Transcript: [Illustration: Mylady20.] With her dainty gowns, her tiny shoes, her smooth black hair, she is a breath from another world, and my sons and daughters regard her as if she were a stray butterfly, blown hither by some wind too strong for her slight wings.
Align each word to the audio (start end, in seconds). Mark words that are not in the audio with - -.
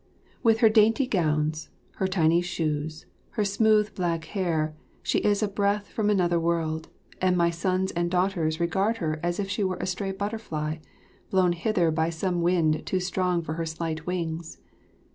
[Illustration: 0.03 0.37
Mylady20.] 0.39 0.43
With 0.45 0.57
her 0.61 0.69
dainty 0.69 1.07
gowns, 1.07 1.69
her 1.97 2.07
tiny 2.07 2.41
shoes, 2.41 3.05
her 3.33 3.45
smooth 3.45 3.93
black 3.93 4.25
hair, 4.25 4.75
she 5.03 5.19
is 5.19 5.43
a 5.43 5.47
breath 5.47 5.89
from 5.89 6.09
another 6.09 6.39
world, 6.39 6.87
and 7.21 7.37
my 7.37 7.51
sons 7.51 7.91
and 7.91 8.09
daughters 8.09 8.59
regard 8.59 8.97
her 8.97 9.19
as 9.21 9.39
if 9.39 9.47
she 9.47 9.63
were 9.63 9.77
a 9.79 9.85
stray 9.85 10.11
butterfly, 10.11 10.77
blown 11.29 11.53
hither 11.53 11.91
by 11.91 12.09
some 12.09 12.41
wind 12.41 12.83
too 12.87 12.99
strong 12.99 13.43
for 13.43 13.53
her 13.53 13.65
slight 13.67 14.07
wings. 14.07 14.57